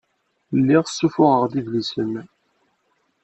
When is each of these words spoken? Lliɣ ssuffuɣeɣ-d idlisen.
Lliɣ 0.59 0.83
ssuffuɣeɣ-d 0.87 1.53
idlisen. 1.59 2.11